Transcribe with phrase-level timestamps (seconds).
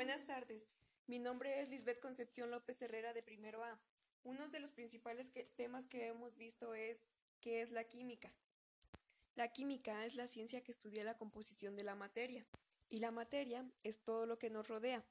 [0.00, 0.66] Buenas tardes.
[1.08, 3.78] Mi nombre es Lisbeth Concepción López Herrera de Primero A.
[4.24, 7.06] Uno de los principales temas que hemos visto es
[7.42, 8.32] qué es la química.
[9.34, 12.46] La química es la ciencia que estudia la composición de la materia
[12.88, 15.04] y la materia es todo lo que nos rodea.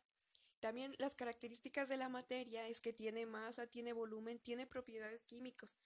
[0.59, 5.77] También las características de la materia es que tiene masa, tiene volumen, tiene propiedades químicos.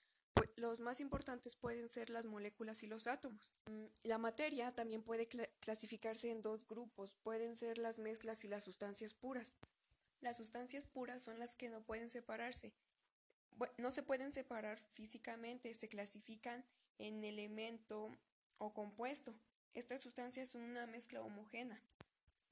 [0.55, 3.57] Los más importantes pueden ser las moléculas y los átomos.
[3.69, 8.47] Mm, La materia también puede cla- clasificarse en dos grupos, pueden ser las mezclas y
[8.47, 9.59] las sustancias puras.
[10.21, 12.73] Las sustancias puras son las que no pueden separarse.
[13.77, 16.65] No se pueden separar físicamente, se clasifican
[16.97, 18.09] en elemento
[18.57, 19.35] o compuesto.
[19.73, 21.81] Estas sustancias son una mezcla homogénea.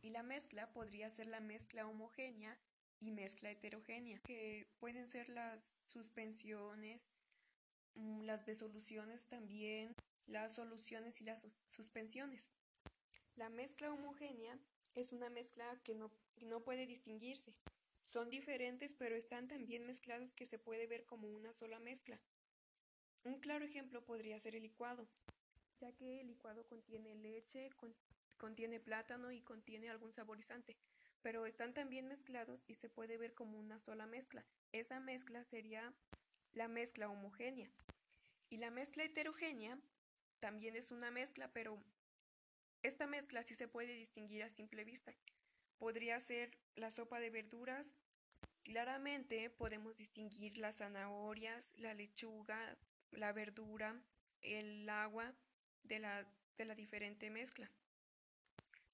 [0.01, 2.57] Y la mezcla podría ser la mezcla homogénea
[2.99, 7.07] y mezcla heterogénea, que pueden ser las suspensiones,
[7.95, 9.95] las disoluciones también,
[10.27, 12.51] las soluciones y las sus- suspensiones.
[13.35, 14.57] La mezcla homogénea
[14.95, 17.53] es una mezcla que no, no puede distinguirse.
[18.03, 22.19] Son diferentes, pero están tan bien mezclados que se puede ver como una sola mezcla.
[23.23, 25.07] Un claro ejemplo podría ser el licuado,
[25.79, 27.95] ya que el licuado contiene leche, con-
[28.37, 30.75] contiene plátano y contiene algún saborizante,
[31.21, 34.43] pero están tan bien mezclados y se puede ver como una sola mezcla.
[34.71, 35.93] Esa mezcla sería
[36.53, 37.69] la mezcla homogénea.
[38.49, 39.79] Y la mezcla heterogénea
[40.39, 41.81] también es una mezcla, pero
[42.83, 45.13] esta mezcla sí se puede distinguir a simple vista.
[45.77, 47.93] Podría ser la sopa de verduras.
[48.63, 52.77] Claramente podemos distinguir las zanahorias, la lechuga,
[53.11, 54.01] la verdura,
[54.41, 55.33] el agua
[55.83, 57.71] de la, de la diferente mezcla.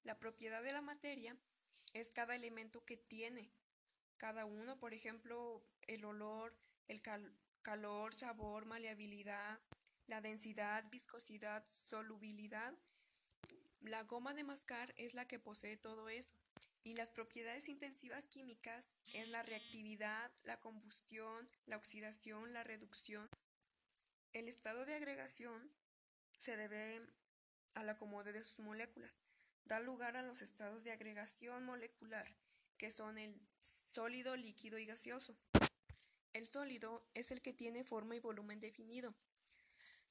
[0.03, 1.35] La propiedad de la materia
[1.93, 3.51] es cada elemento que tiene
[4.17, 6.55] cada uno, por ejemplo, el olor,
[6.87, 7.31] el cal-
[7.67, 9.59] calor, sabor, maleabilidad,
[10.07, 12.73] la densidad, viscosidad, solubilidad.
[13.81, 16.33] La goma de mascar es la que posee todo eso.
[16.85, 23.29] Y las propiedades intensivas químicas es la reactividad, la combustión, la oxidación, la reducción.
[24.31, 25.69] El estado de agregación
[26.37, 27.01] se debe
[27.73, 29.19] al acomodo de sus moléculas.
[29.65, 32.33] Da lugar a los estados de agregación molecular,
[32.77, 35.35] que son el sólido, líquido y gaseoso.
[36.37, 39.15] El sólido es el que tiene forma y volumen definido.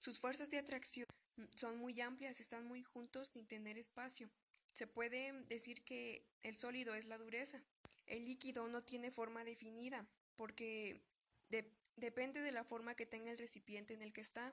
[0.01, 1.07] Sus fuerzas de atracción
[1.55, 4.29] son muy amplias, están muy juntos sin tener espacio.
[4.73, 7.63] Se puede decir que el sólido es la dureza.
[8.07, 10.05] El líquido no tiene forma definida
[10.35, 11.01] porque
[11.49, 14.53] de- depende de la forma que tenga el recipiente en el que está.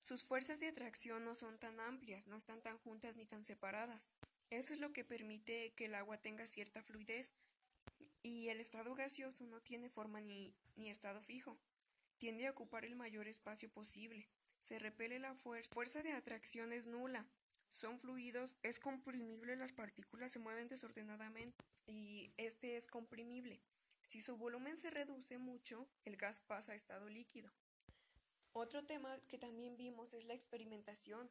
[0.00, 4.14] Sus fuerzas de atracción no son tan amplias, no están tan juntas ni tan separadas.
[4.50, 7.34] Eso es lo que permite que el agua tenga cierta fluidez.
[8.28, 11.58] Y el estado gaseoso no tiene forma ni, ni estado fijo.
[12.18, 14.28] Tiende a ocupar el mayor espacio posible.
[14.60, 15.72] Se repele la fuerza.
[15.72, 17.26] Fuerza de atracción es nula.
[17.70, 21.56] Son fluidos, es comprimible, las partículas se mueven desordenadamente
[21.86, 23.62] y este es comprimible.
[24.02, 27.50] Si su volumen se reduce mucho, el gas pasa a estado líquido.
[28.52, 31.30] Otro tema que también vimos es la experimentación.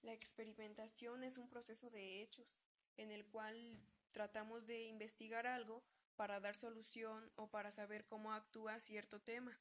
[0.00, 2.62] La experimentación es un proceso de hechos
[2.96, 3.78] en el cual
[4.12, 5.82] tratamos de investigar algo
[6.16, 9.58] para dar solución o para saber cómo actúa cierto tema.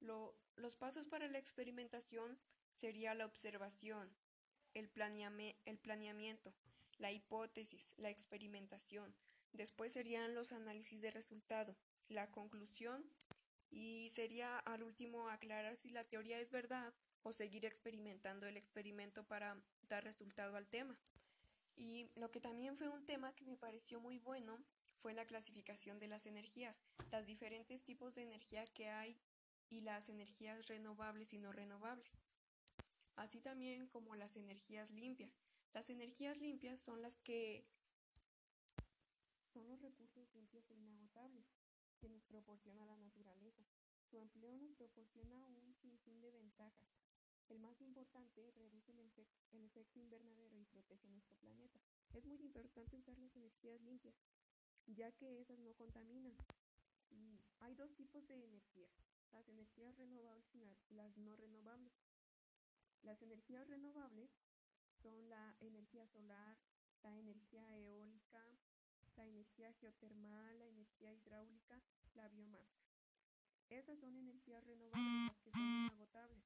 [0.00, 2.38] Lo- los pasos para la experimentación
[2.72, 4.14] sería la observación,
[4.74, 6.54] el, planeame- el planeamiento,
[6.98, 9.14] la hipótesis, la experimentación.
[9.52, 11.76] Después serían los análisis de resultado,
[12.08, 13.04] la conclusión
[13.70, 19.24] y sería al último aclarar si la teoría es verdad o seguir experimentando el experimento
[19.24, 19.56] para
[19.88, 20.96] dar resultado al tema.
[21.76, 24.58] Y lo que también fue un tema que me pareció muy bueno
[24.96, 26.80] fue la clasificación de las energías,
[27.12, 29.16] los diferentes tipos de energía que hay
[29.68, 32.22] y las energías renovables y no renovables,
[33.16, 35.40] así también como las energías limpias.
[35.74, 37.66] Las energías limpias son las que
[39.52, 41.46] son los recursos limpios e inagotables
[41.98, 43.64] que nos proporciona la naturaleza.
[44.10, 47.05] Su empleo nos proporciona un sinfín de ventajas.
[47.48, 48.98] El más importante, reduce el,
[49.52, 51.80] el efecto invernadero y protege nuestro planeta.
[52.12, 54.14] Es muy importante usar las energías limpias,
[54.86, 56.36] ya que esas no contaminan.
[57.10, 58.90] Y hay dos tipos de energías,
[59.32, 61.92] las energías renovables y la- las no renovables.
[63.02, 64.30] Las energías renovables
[65.02, 66.58] son la energía solar,
[67.02, 68.44] la energía eólica,
[69.16, 71.80] la energía geotermal, la energía hidráulica,
[72.14, 72.82] la biomasa.
[73.68, 76.44] Esas son energías renovables, las que son inagotables.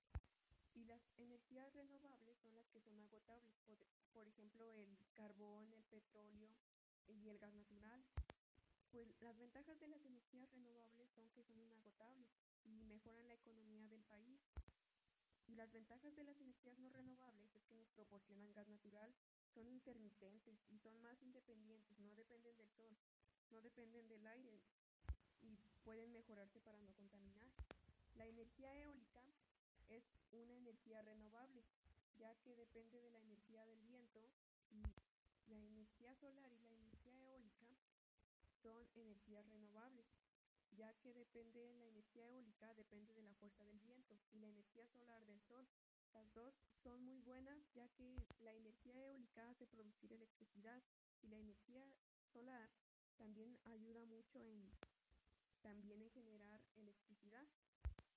[0.81, 3.77] Y las energías renovables son las que son agotables, por,
[4.15, 6.49] por ejemplo, el carbón, el petróleo
[7.07, 8.03] y el gas natural.
[8.91, 12.31] Pues las ventajas de las energías renovables son que son inagotables
[12.65, 14.41] y mejoran la economía del país.
[15.49, 19.15] Y las ventajas de las energías no renovables es que nos proporcionan gas natural,
[19.53, 22.97] son intermitentes y son más independientes, no dependen del sol.
[23.63, 24.63] dependen del aire
[25.43, 27.53] y pueden mejorarse para no contaminar.
[28.15, 29.10] La energía eólica
[29.91, 31.65] es una energía renovable,
[32.17, 34.33] ya que depende de la energía del viento
[34.71, 34.83] y
[35.47, 37.67] la energía solar y la energía eólica
[38.63, 40.07] son energías renovables,
[40.71, 44.87] ya que depende la energía eólica depende de la fuerza del viento y la energía
[44.89, 45.67] solar del sol.
[46.13, 50.83] Las dos son muy buenas ya que la energía eólica hace producir electricidad
[51.23, 51.85] y la energía
[52.33, 52.71] solar
[53.17, 54.71] también ayuda mucho en
[55.61, 57.47] también en generar electricidad.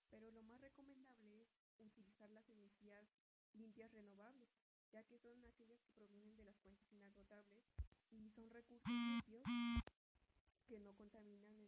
[0.09, 1.52] Pero lo más recomendable es
[1.85, 3.07] utilizar las energías
[3.53, 4.49] limpias renovables,
[4.91, 7.63] ya que son aquellas que provienen de las fuentes inagotables
[8.11, 9.43] y son recursos limpios
[10.67, 11.67] que no contaminan el